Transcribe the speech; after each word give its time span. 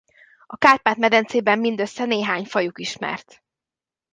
A 0.47 0.55
Kárpát-medencében 0.57 1.59
mindössze 1.59 2.05
néhány 2.05 2.45
fajuk 2.45 2.79
ismert. 2.79 3.43